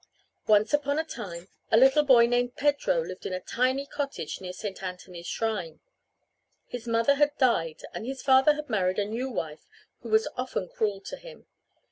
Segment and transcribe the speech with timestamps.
[0.47, 4.51] Once upon a time a little boy named Pedro lived in a tiny cottage near
[4.51, 4.81] St.
[4.81, 5.79] Anthony's shrine.
[6.65, 9.67] His mother had died and his father had married a new wife
[10.01, 11.45] who was often cruel to him.